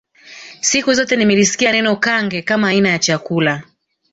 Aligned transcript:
Siku 0.61 0.93
zote 0.93 1.15
nimelisikia 1.15 1.71
neno 1.71 1.95
Kange 1.95 2.41
kama 2.41 2.67
aina 2.69 2.89
ya 2.89 2.99
chakula 2.99 3.63